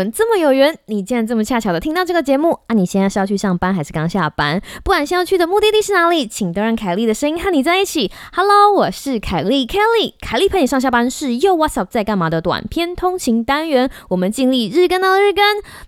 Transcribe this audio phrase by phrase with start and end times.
[0.00, 2.74] 们这么有缘，你竟然这么恰巧的听到这个节目啊！
[2.74, 4.58] 你现在是要去上班还是刚下班？
[4.82, 8.10] 不管是要去的目的地是哪里，请都让凯莉的声音和你在一起。
[8.32, 15.44] Hello，我是凯莉 Kelly，凯莉陪你上下班是又 What's up 在干嘛的短篇通勤单元，我们尽力日更到日更。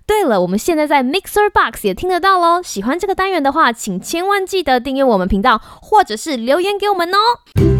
[0.07, 2.63] 对了，我们现在在 Mixer Box 也听得到喽。
[2.63, 7.71] 喜欢这个单元的话，请千万记得订阅我们频道，或者是留言给我们哦。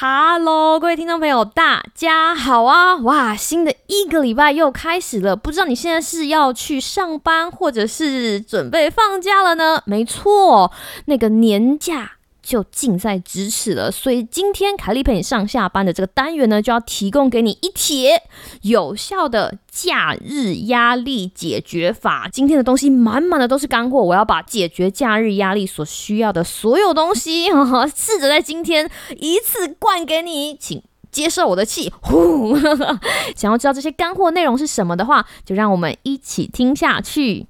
[0.00, 2.94] Hello，各位听众朋友，大家好啊！
[2.98, 9.82] 哇，新的一个礼拜又开始了，不知道你现在是要去上班，或者是准备放假了呢？
[9.86, 10.70] 没错，
[11.06, 12.12] 那个年假。
[12.48, 18.22] 就近在咫尺了，所以今天凯莉陪你上下班的这个单元呢，就要提供给你一帖
[18.62, 22.26] 有效的假日压力解决法。
[22.32, 27.48] 今天的东西满满的都是干货，我要把解决假日压力所需要的所有东西，
[27.94, 30.82] 试着在今天一次灌给你， 请
[31.12, 31.92] 接受我的气。
[32.00, 32.56] 呼，
[33.36, 37.46] 想要知道这些干货内容是什么的话，就让我们一起听下去。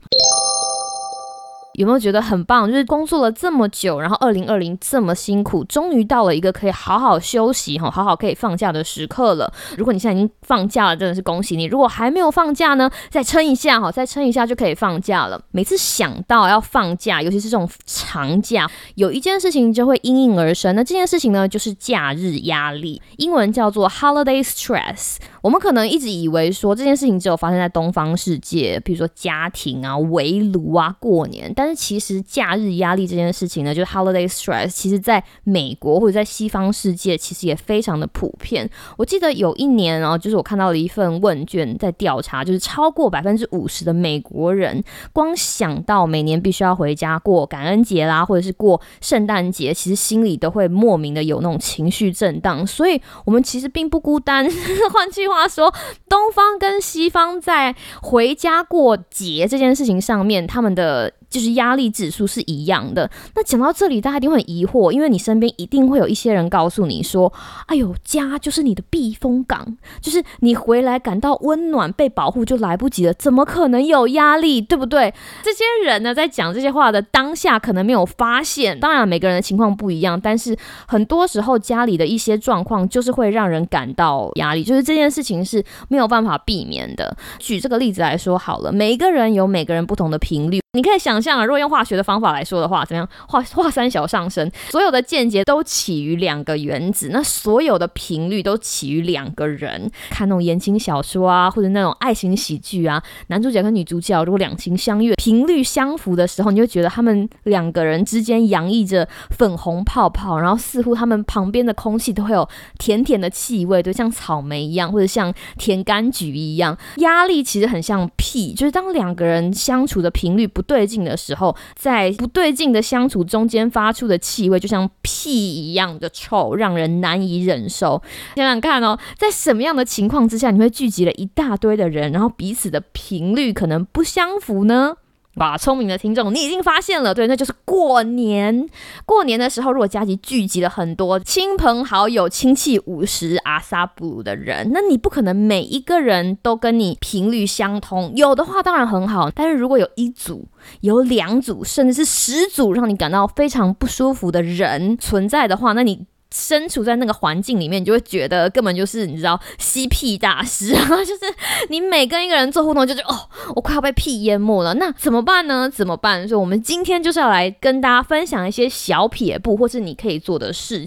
[1.79, 2.69] 有没有觉得很棒？
[2.69, 9.53] 就是工作了这么久，然后二零二零这么辛苦，终于到了一个可以好好休息哈，好好可以放假的时刻了。
[9.77, 11.67] 如果你现在已经放假了，真的是恭喜你。
[11.67, 15.41] 如果还没有放假呢，再撑一下哈，再撑一下就可以放假了。
[15.53, 20.75] 每次想到要放假，尤其是这种长假，有一件事情就会应运而生。
[20.75, 25.19] 那这件事情呢，就是假日压力，英文叫做 holiday stress。
[25.41, 38.71] 我们可能一直以为说这件事情只有发生在东方世界，比如说家庭啊、围炉啊、过年，但但其实假日压力这件事情呢，就是 holiday stress，其实在美国或者在西方世界，其实也非常的普遍。
[38.97, 52.67] 我记得有一年哦，就是我看到了一份问卷在调查，就是超过百分之五十的美国人，光想到每年必须要回家过感恩节啦，或者是过圣诞节，其实心里都会莫名的有那种情绪震荡。
[52.67, 54.49] 所以，我们其实并不孤单。
[54.91, 55.71] 换句话说，
[56.09, 61.13] 东方跟西方在回家过节这件事情上面，他们的。
[61.29, 63.11] 就是压力指数是一样的。
[63.35, 67.33] 那讲到这里，大家一定会疑惑，因为你身边一定会有一些人告诉你说
[67.67, 74.61] ：“哎呦，家就是你的避风港，就是你回来感到温暖、被保护就来不及了，怎么可能有压力？
[74.61, 75.13] 对不对？”
[75.43, 78.79] 这些人呢，在讲这些话的当下，可能没有发现。
[78.79, 80.57] 当然，每个人的情况不一样，但是
[80.87, 87.17] 很多时候家里的一些状况，就是会让人感到压力，就是这件事情是没有办法避免的。
[87.39, 90.61] 举这个例子来说好了，每一个人有每个人不同的频率。
[90.75, 93.09] 你可以想象啊，如果用化学的方法来说的话，怎么样？
[93.27, 99.91] 化化三小上升，所有的间接都起于两个原子，那所有的频率都起于两个人。
[100.11, 112.47] 看那种言情小说啊，或者那种爱情喜剧啊，男主角跟女主角如果两情相悦，频率相符的时候，你就觉得他们两个人之间洋溢着粉红泡泡，然后似乎他们旁边的空气都会有
[112.79, 116.77] 甜甜的气味，就像草莓一样，或者像甜柑橘一样。
[116.97, 120.69] 压力其实很像屁，就是当两个人相处的频率不。
[120.69, 128.03] 对劲的时候，在不对劲的相处中间发出的气味，就像屁一样的臭，让人难以忍受。
[128.37, 134.97] 想想看哦，在什么样的情况之下，你会聚集了一大堆的人，然后彼此的频率可能不相符呢？
[135.37, 138.69] 哇，聪明的听众，你已经发现了，对，那就是过年。
[139.07, 148.13] 过年的时候，如果家里聚集了很多亲朋好友、亲戚五十阿萨布的人，那你不可能每一个人都跟你频率相通。
[148.17, 150.49] 有的话当然很好，但是如果有一组、
[150.81, 156.07] 有两组，甚至是十组，让你感到非常不舒服的人存在的话，那你。
[156.35, 161.35] 身处在那个环境里面，你就会觉得根本就是你知道吸屁大师啊，就是
[161.71, 164.75] 你每跟一个人做互动，就觉得哦，我快要被屁淹没了。
[164.75, 165.71] 那怎么办呢？
[165.71, 166.27] 怎么办？
[166.29, 170.87] 所以我们今天就是要来跟大家分享一些小撇步，或是你可以做的事。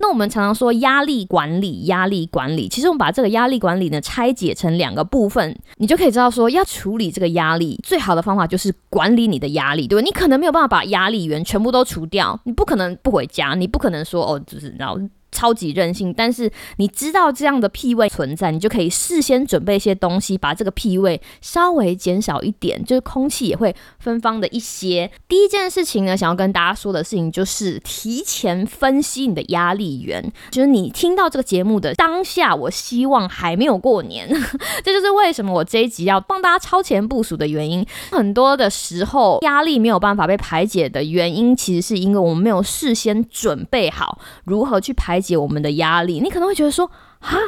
[0.00, 10.04] 那我们常常说压力管理，压力管理，其实我们把这个压力管理呢拆解成两个部分，你就可以知道说要处理这个压力，最好的方法就是管理你的压力，对吧？
[10.04, 14.98] 你可能没有办法把压力源全部都除掉，你不可能不回家，你不可能说哦，就是然后。
[15.32, 25.10] 超级任性，但是你知道这样的屁味存在，你就可以事先准备一些东西，把这个屁味稍微减少一点，就是空气也会芬芳的一些。
[25.28, 34.28] 第一件事情呢，想要跟大家说的事情就是提前分析你的压力源，就是你听到这个节目的当下，我希望还没有过年，
[34.82, 37.86] 这就是为什么我这一集要帮大家超前部署的原因。
[38.10, 45.19] 很多的时候，压力没有办法被排解的原因，其实是因为我们没有事先准备好如何去排。
[45.20, 46.90] 解我们的压力，你可能会觉得说，
[47.20, 47.38] 哈，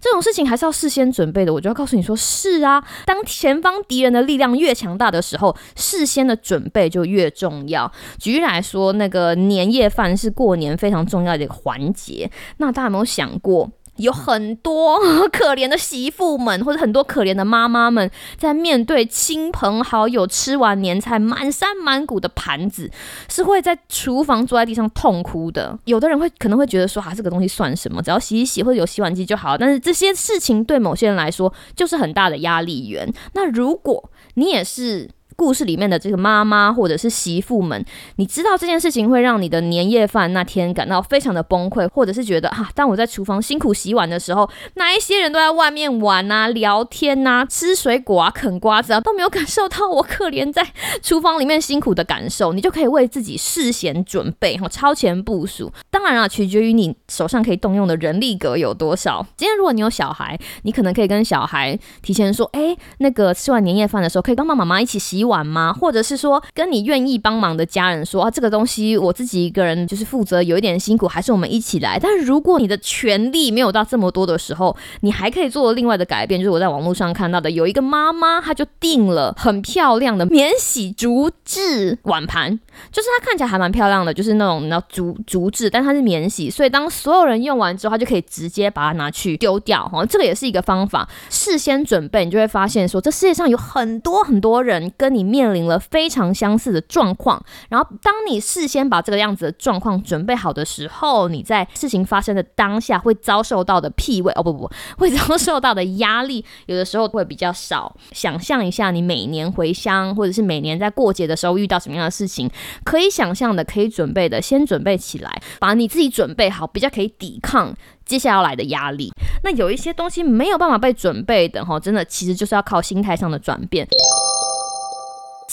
[0.00, 1.52] 这种事情还是要事先准备的。
[1.52, 7.90] 我就要告诉你说，是啊，当前方敌人的力量越强大的时候，事先的准备就越重要。
[8.18, 12.30] 举例来说，那个年夜饭是过年非常重要的一个环节。
[12.58, 13.70] 那大家有没有想过？
[13.96, 14.98] 有很多
[15.32, 22.90] 可怜的媳妇们，或者很多可怜的妈妈们，在面对亲朋好友吃完年菜满山满谷的盘子，
[23.28, 25.78] 是会在厨房坐在地上痛哭的。
[25.84, 28.02] 有的人会可能会觉得说，啊，这个东西算什么？
[28.02, 29.56] 只要洗一洗或者有洗碗机就好。
[29.56, 33.12] 但是这些事情对某些人来说，就是很大的压力源。
[33.34, 35.10] 那如果你也是。
[35.36, 37.84] 故事里面的这个妈妈或者是媳妇们，
[38.16, 50.66] 你知道这件事情会让你的年夜饭那天感到非常的崩溃，或者是觉得啊，当我在厨房辛苦洗碗的时候，那一些人都在外面玩啊、聊天啊、吃水果啊、啃瓜子啊，都没有感受到我可怜在
[51.02, 55.72] 厨房里面辛苦的感受，你就可以为自己事先准备哈，超前部署。
[55.90, 59.26] 当然啊，取决于你手上可以动用的人力格有多少。
[59.36, 65.23] 今天如果你有小孩，你可能可以跟小孩提前说，哎，那个吃完年夜饭的时候，可以帮帮妈妈一起洗。
[65.24, 65.72] 碗吗？
[65.72, 71.98] 或者是说跟你愿意帮忙的家人说啊，这个东西我自己一个人就是负责，有一点辛苦，还是我们一起来。
[71.98, 82.58] 但是如果你的权力没有到这么多的时候，你还可以做另外的改变，就是我在网络上看到的，有一个妈妈，她就订了很漂亮的免洗竹制碗盘，
[82.92, 89.88] 就是它看起来还蛮漂亮的，就是那种你知道竹竹制，但它是免洗，所以当所有人用完之后，他就可以直接把它拿去丢掉。
[89.88, 107.94] 哈，这个也是一个方法，事先准备，你就会发现说，这世界上有很多很多人跟你面临了非常相似的状况，然后当你事先把这个样子的状况准备好的时候，你在事情发生的当下会遭受到的屁味哦不不，会遭受到的压力，有的时候会比较少。
[108.12, 112.50] 想象一下，你每年回乡，或者是每年在过节的时候遇到什么样的事情，
[112.84, 117.74] 可以想象的，可以准备的，先准备起来，把你自己准备好，比较可以抵抗
[118.04, 119.12] 接下来的压力。
[119.42, 123.86] 那有一些东西没有办法被准备的哈，真的其实就是要靠心态上的转变。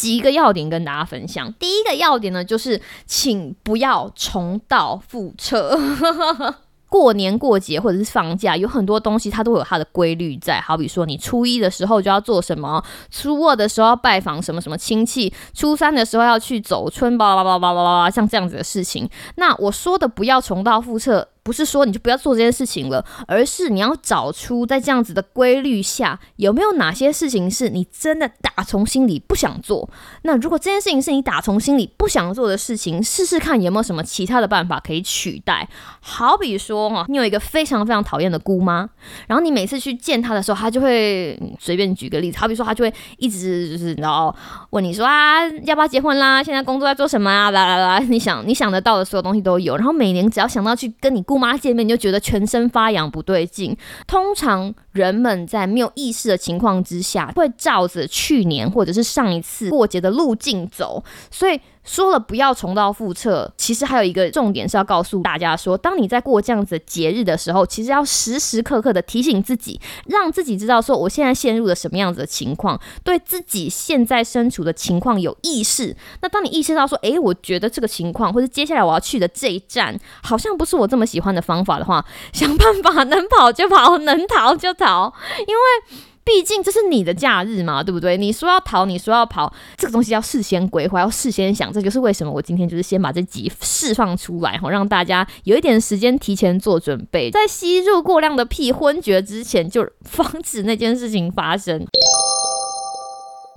[0.02, 1.54] 几个要点跟大家分享。
[1.60, 5.80] 第一个要点呢，就是请不要重蹈覆辙。
[6.90, 10.60] 过年过节或者是放假，有很多东西它都有它的规律在。
[10.60, 19.08] 好比说，你初一的时候就要做什么，初二的时候要拜访什么什么亲戚，初三的时候要去走春，巴拉巴拉巴拉巴拉，像这样子的事情。
[19.36, 21.30] 那我说的不要重蹈覆辙。
[21.44, 29.90] 不是说你就不要做这件事情了，而是你要找出在这样子的规律下，有没有哪些事情是你真的打从心里不想做。
[30.22, 35.68] 那如果这件事情是你打从心里不想做的事情，试试看有没有什么其他的办法可以取代。
[36.00, 38.88] 好比说哈，你有一个非常非常讨厌的姑妈，
[39.26, 44.34] 然后你每次去见她的时候，她就会随便举个例子，好比说她就会一直就是然后
[44.70, 49.76] 问你说啊要不要结婚啦，现在工作在做什么啊，啦啦啦，你想你想得到的所有东西都有。
[49.76, 51.26] 然后每年只要想到去跟你。
[51.32, 53.78] 姑妈见面，你就觉得全身发痒，不对劲。
[54.06, 61.02] 通常人们在没有意识的情况之下，会照着去年或者是上一次过节的路径走，
[61.32, 61.58] 所以。
[61.84, 75.96] 说了不要重蹈覆辙，其实还有一个重点是要告诉大家说，当你在过这样子的节日的时候，其实要时时刻刻的提醒自己，让自己知道说我现在陷入了什么样子的情况，对自己现在身处的情况有意识。
[76.22, 86.11] 那当你意识到说，诶，我觉得这个情况或者接下来我要去的这一站好像不是我这么喜欢的方法的话，想办法能跑就跑，能逃就逃，因为。
[86.24, 88.16] 毕竟这是你的假日嘛，对不对？
[88.16, 91.74] 你说要逃，你说要跑，这个东西要事先规划，要事先想。
[91.74, 101.86] 这就是为什么我今天就是先把这集释放出来，哈，让大家有一点时间提前做准备，在吸入过量的屁昏厥之前，就防止那件事情发生。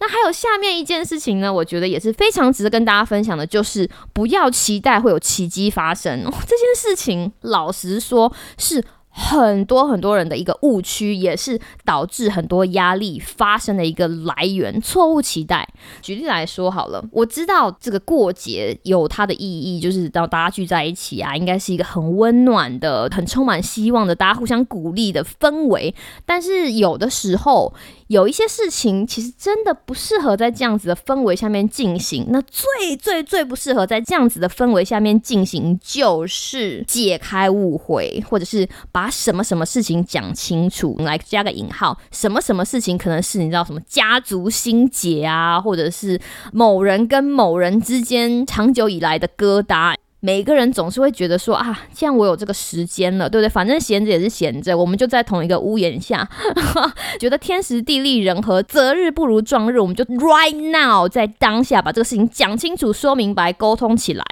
[0.01, 6.25] 那还有下面一件事情呢，我觉得也是非常值得跟大家分享的，就是不要期待会有奇迹发生。
[6.25, 8.83] 这件事情，老实说是。
[9.17, 14.81] 很多很多人的一个误区，也是导致很多压力发生的一个来源。
[14.81, 15.69] 错误期待。
[16.03, 25.95] 举例来说好了，我知道这个过节有它的意义，就是让大家聚在一起啊，应该是一个很温暖的、很充满希望的，大家互相鼓励的氛围。
[26.27, 27.73] 但是有的时候。
[28.09, 32.27] 有一些事情其实真的不适合在这样子的氛围下面进行。
[32.29, 40.97] 那最最最不适合在这样子的氛围下面进行，就是解开误会，或者是把什么什么事情讲清楚。
[40.99, 46.21] 来加个引号，什么什么事情可能是你知道什么家族心结啊，或者是
[46.53, 49.95] 某人跟某人之间长久以来的疙瘩。
[50.25, 53.49] 每个人总是会觉得说啊，既然我有这个时间了，对不对？
[53.51, 56.27] 反正闲着也是闲着，我们就在同一个屋檐下，
[57.21, 64.25] 觉得天时地利人和，择日不如撞日，我们就 right now 在当下把这个事情讲清楚、说明白、沟通起来。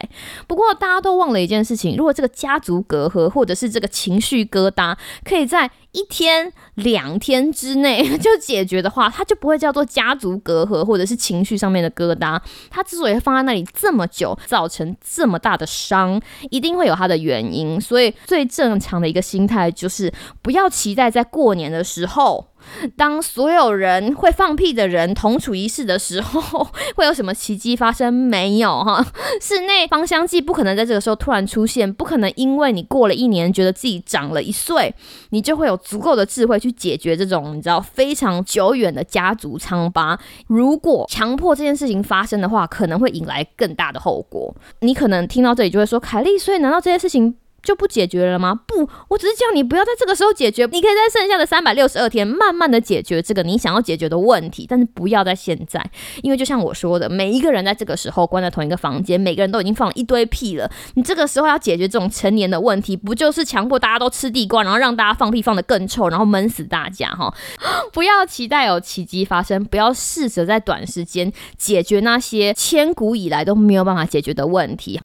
[0.47, 12.41] 不过大家都忘了一件事情，如果这个家族隔阂或者是这个情绪疙瘩，可以在一天、两天之内 就解决的话，它就不会叫做家族隔阂或者是情绪上面的疙瘩。
[12.71, 16.21] 它之所以放在那里这么久，造成这么大的伤，
[16.51, 17.81] 一定会有它的原因。
[17.81, 22.52] 所以最正常的一个心态就是不要期待在过年的时候。
[22.97, 26.67] 当所有人会放屁的人同处一室的时候，
[26.97, 28.13] 会有什么奇迹发生？
[28.13, 29.05] 没有哈，
[29.41, 34.95] 室内芳香剂不可能在这个时候突然出现，不可能因为你过了一年觉得自己长了一岁，
[35.31, 40.19] 你就会有足够的智慧去解决这种你知道非常久远的家族疮疤。
[40.47, 44.55] 如果强迫这件事情发生的话，可能会引来更大的后果。
[44.81, 48.59] 你可能听到这里就会说：“凯莉，所以难道这些事情？”就不解决了吗？
[48.67, 55.85] 不，我只是叫你不要在这个时候解决，你可以在剩下的三百六十二天慢慢的解决这个你想要解决的问题，但是不要在现在，
[56.23, 67.33] 因为就像我说的，每一个人在这个时候关在同一个房间，每个人都已经放了一堆屁了，你这个时候要解决这种成年的问题，不就是强迫大家都吃地瓜，然后让大家放屁放得更臭，然后闷死大家哈？
[67.93, 75.01] 不要期待有奇迹发生，不要试着在短时间解决那些千古以来都没有办法解决的问题。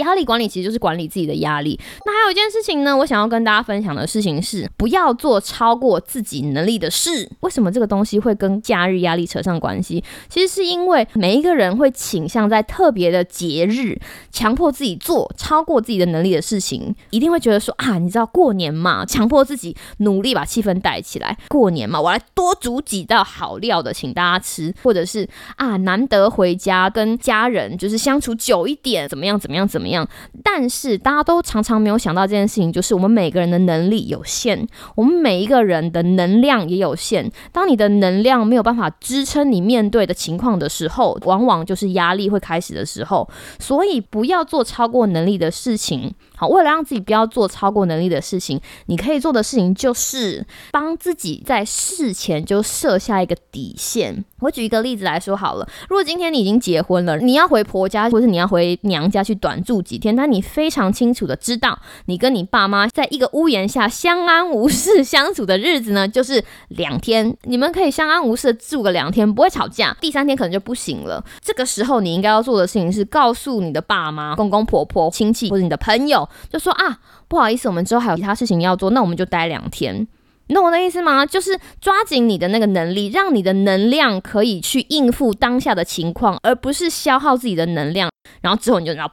[0.00, 1.78] 压力管理其实就是管理自己的压力。
[2.20, 7.26] 还有一件事情呢，我想要跟大家分享的事情是，不要做超过自己能力的事。
[7.40, 10.04] 为什么这个东西会跟假日压力扯上关系？
[10.28, 13.98] 其实是因为每一个人会倾向在特别的节日，
[14.30, 21.38] 强迫自己做超过自己的能力的事情，一定会觉得说啊，你知道过年嘛，强迫自己努力把气氛带起来。
[21.48, 29.66] 过年嘛，我来多煮几道好料的请大家吃，或者是啊，难得回家跟家人就是相处久一点，怎么样怎么样。
[29.66, 30.06] 怎么样？
[30.42, 37.30] 但是大家都常常没有想想到这件事情，就是我们每个人的能力有限，我们每一个人的能量也有限。
[37.52, 43.28] 当你的能量没有办法支撑你面对的情况的时候，往往就是压力会开始的时候。
[43.60, 46.12] 所以不要做超过能力的事情。
[46.40, 54.24] 好，为了让自己不要做超过能力的事情，你可以做的事情就是帮自己在事前就设下一个底线。
[54.38, 71.22] 我举一个例子来说好了，如果今天你已经结婚了，你要回婆家或者你要回娘家去短住几天，但你非常清楚的知道，你跟你爸妈在一个屋檐下相安无事相处的日子呢，就是两天，你们可以相安无事的住个两天，不会吵架，第三天可能就不行了。
[71.42, 76.26] 这个时候你应该要做的事情是告诉你的爸妈、公公婆婆、亲戚或者你的朋友。
[76.48, 80.06] 就说啊，不好意思，我们之后还有其他事情要做，那我们就待两天，
[80.46, 81.24] 你懂我的意思吗？
[81.24, 88.10] 就是抓紧你的那个能力，让你的能量可以去应付当下的情况，而不是消耗自己的能量，
[88.40, 89.10] 然后之后你就要。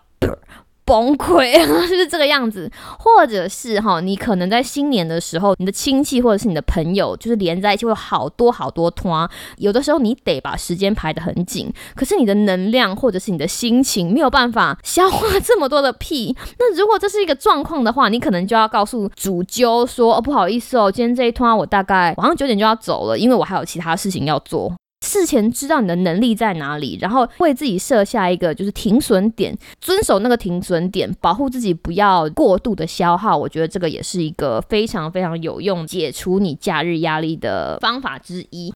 [0.88, 9.30] 崩溃啊 就是这个样子，或者是哈，你可能在新年的时候，你的亲戚或者是你的朋友就是连在一起，会有好多好多团。
[9.58, 16.34] 有的时候你得把时间排得很紧，可是你的能量或者是你的心情没有办法消化这么多的屁。
[16.58, 24.74] 那如果这是一个状况的话，你可能就要告诉主揪说：“哦，不好意思哦，今天这一团我大概晚上九点就要走了，因为我还有其他事情要做。”
[25.08, 33.38] 事前知道你的能力在哪里，然后为自己设下一个就是停损点，遵守那个停损点，保护自己不要过度的消耗。
[33.38, 38.74] 我觉得这个也是一个非常非常有用解除你假日压力的方法之一。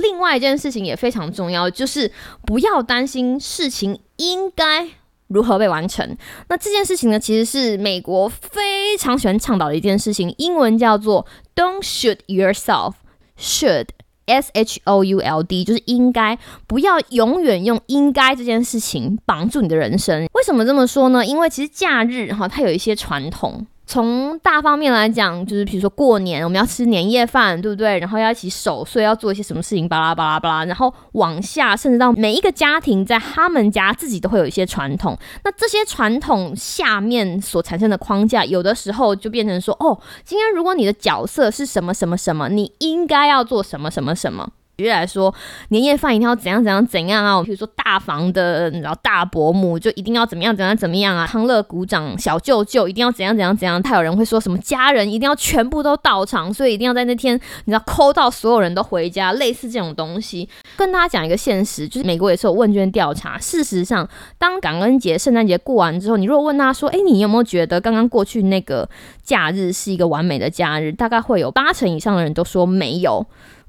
[0.00, 2.10] 另外一件事情也非常重要，就是
[2.44, 4.88] 不要担心事情应该
[5.28, 6.16] 如何被完成。
[6.48, 12.94] 那这件事情呢，其实是美国非常喜欢倡导的一件事情，英文叫做 "Don't shoot yourself."
[13.36, 13.88] Should
[14.26, 20.26] S H O U L D 就是应该不要永远用应该这件事情绑住你的人生。
[20.32, 21.24] 为什么这么说呢？
[21.24, 23.66] 因为其实假日哈，它有一些传统。
[23.86, 27.98] 从大方面来讲，就是比如说过年我们要吃年夜饭，对不对？
[27.98, 30.64] 然后要一起守岁，要做一些什么事情，巴拉巴拉巴拉。
[30.64, 35.16] 然后往下，甚至到每一个家庭在他们家自己都会有一些传统。
[35.44, 44.50] 那这些传统下面所产生的框架，有的时候就变成说，哦，今天如果你的角色是什么什么什么，你应该要做什么什么什么。
[44.76, 45.32] 举例来说，
[45.68, 47.42] 年夜饭一定要怎样怎样怎样啊？
[47.42, 51.26] 比如说大房的，然后大伯母就一定要怎么样怎样怎么样啊？
[51.26, 53.80] 康乐鼓掌，小舅舅一定要怎样怎样怎样？
[53.80, 57.34] 他有人会说什么家人一定要全部都到场，所以一定要在那天
[57.66, 60.48] 你知道抠到所有人都回家，类似这种东西。
[60.76, 68.88] 跟大家讲一个现实，就是美国也是有问卷调查，事实上，当感恩节、圣诞节过完之后，你如果问他说，哎，你有没有觉得刚刚过去那个
[69.22, 70.90] 假日是一个完美的假日？
[70.90, 73.24] 大概会有八成以上的人都说没有。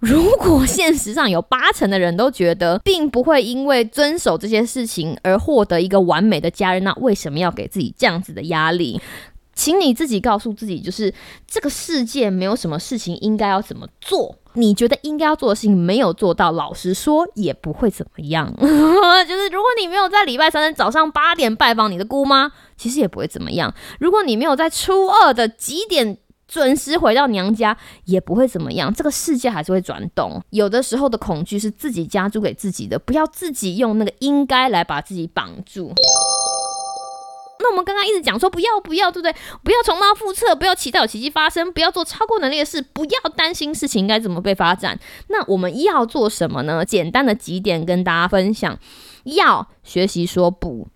[0.06, 9.02] 如果现实上有八成的人都觉得并不会因为遵守这些事情而获得一个完美的家人，那为什么要给自己这样子的压力？
[9.56, 11.12] 请你自己告诉自己，就是
[11.48, 14.38] 这个世界没有什么事情应该要怎么做。
[14.54, 18.54] 你觉得应该要做的事情没有做到，老实说也不会怎么样。
[18.56, 23.74] 就是如果你没有在礼拜三的早上八点拜访你的姑妈，其实也不会怎么样。
[24.00, 27.76] 如果你没有在初二的几点准时回到娘家，
[28.06, 28.94] 也不会怎么样。
[28.94, 30.42] 这个世界还是会转动。
[30.52, 35.94] 有的时候的恐惧是自己加注给自己的，不要自己用那个应该来把自己绑住。
[37.58, 39.34] 那我们刚刚一直讲说不要不要，对不对？
[39.64, 45.00] 不要重蹈覆辙，不要期待有奇迹发生，不要做超过能力的事，不要担心事情应该怎么被发展。
[45.30, 46.86] 那我们要做什么呢？
[46.86, 48.78] 简单的几点跟大家分享：
[49.24, 50.90] 要学习说不。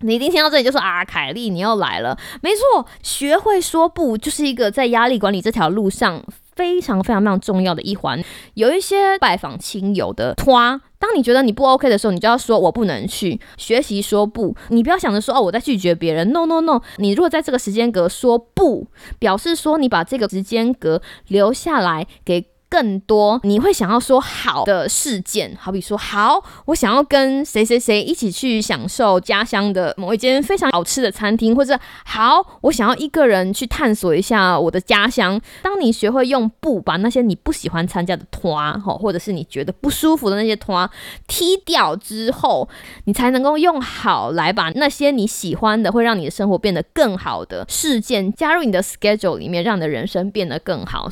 [0.00, 2.16] 你一定听到这里就说啊，凯莉你又来了。
[2.40, 6.22] 没错，学会说不就是一个在压力管理这条路上
[6.54, 8.22] 非常非常非常重要的一环。
[8.54, 10.80] 有一些拜访亲友的托。
[11.00, 13.40] 当你觉得你不 OK 的时候，你就要说“我不能去”。
[13.56, 16.30] 学习说不，你不要想着说“哦，我在拒绝别人”。
[16.34, 18.88] No No No，你如果在这个时间隔说不，
[19.20, 22.46] 表示说你把这个时间隔留下来给。
[22.68, 35.40] 更多你会想要说好的事件，好比说好，我想要跟谁谁谁一起去享受家乡的某一间非常好吃的餐厅，或者好，我想要一个人去探索一下我的家乡。
[35.62, 40.88] 当你学会用不把那些你不喜欢参加的团，哈，或者是你觉得不舒服的那些团
[41.26, 42.68] 踢掉之后，
[43.04, 51.08] 你才能够用好来把那些你喜欢的，会让你的生活变得更好的事件加入你的 schedule 里面，让你的人生变得更好。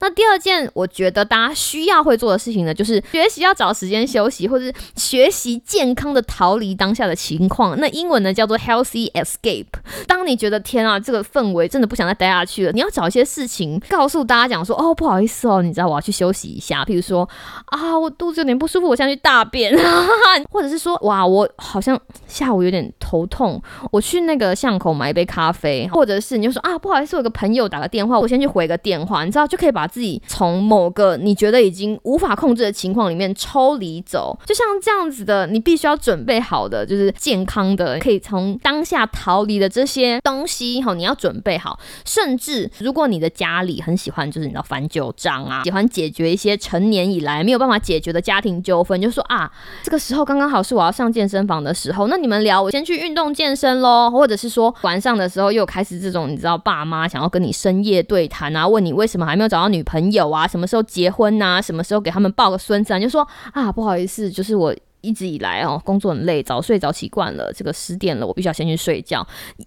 [0.00, 7.78] 那第二件，我觉得大家需要会做的事情呢，就是学习要找时间休息，或者是学习健康的逃离当下的情况。
[7.80, 9.66] 那英文呢叫做 healthy escape。
[10.06, 16.84] 当你觉得天啊，这个氛围真的不想再待下去了，你要找一些事情告诉大家讲说，哦，不好意思哦，你知道我要去休息一下。
[16.84, 17.28] 譬如说
[17.66, 19.76] 啊，我肚子有点不舒服，我想去大便，
[20.50, 29.87] 或者是说哇，我好像下午有点头痛，我去那个巷口买一杯咖啡，或者是你就说啊，不好意思，我有个朋友打个电话，我先去回个电话，你知道就可以把。
[29.88, 41.80] 自己从某个你觉得已经无法控制的情况里面抽离走，就像这样子的，你必须要准备好的，就是健康的，可以从当下逃离的这些东西，哈，你要准备好。
[42.04, 49.50] 甚至如果你的家里很喜欢，就是你知道翻旧账啊，喜欢解决一些成年以来没有办法解决的家庭纠纷，就说啊，
[49.82, 59.77] 这个时候刚刚好是我要上健身房的时候，那你们聊，我先去运动健身喽，或者是说晚上的时候又开始这种，你知道爸妈想要跟你深夜对谈啊，问你为什么还没有找到女。
[59.78, 61.62] 女朋友啊，什么时候结婚呐？
[61.62, 62.92] 什么时候给他们抱个孙子？
[62.92, 69.24] 啊就说啊，不好意思，就是我一直以来哦，工作很累，早睡早起惯了，这个十点了，我必须要先去睡觉。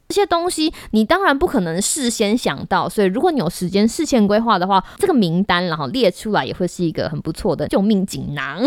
[0.09, 8.61] 这些东西你当然不可能事先想到，所以如果你有时间事先规划的话，这个名单然后列出来也会是一个很不错的救命锦囊。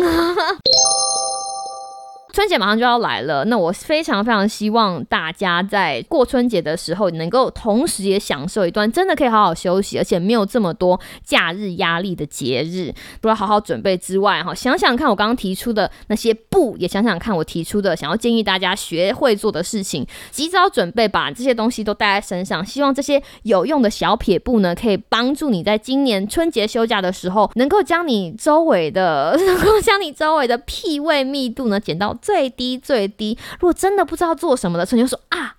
[2.35, 12.92] 春节马上就要来了，那我非常非常希望大家在过春节的时候，能够同时也享受一段真的可以好好休息，而且没有这么多假日压力的节日。
[13.23, 22.66] 除了好好准备之外，哈，想想看我刚刚提出的那些不，也想想看我提出的想要建议大家学会做的事情，及早准备，把这些东西都带在身上。
[22.66, 32.12] 希望这些有用的小撇步呢，可以帮助你在今年春节休假的时候，能够将你周围的，能够将你周围的屁味密度呢减到。
[32.24, 35.56] 最低最低，如果真的不知道做什么的，你就说啊，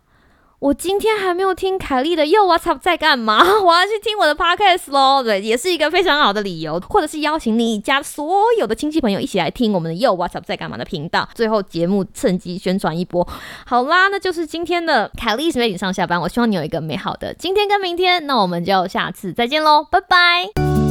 [0.57, 3.43] 我今天还没有听凯莉的，又 What's up 在干嘛？
[3.61, 5.21] 我要去听我的 podcast 喽。
[5.21, 11.29] 对，也是一个非常好的理由，或者是邀请你家所有的亲戚朋友一起来听我们的又 What's up 在干嘛的频道。
[11.35, 13.27] 最后节目趁机宣传一波，
[13.67, 16.19] 好啦，那就是今天的凯莉是美女上下班。
[16.19, 20.84] 我希望你有一个美好的今天跟明天，那我们就下次再见喽，拜拜。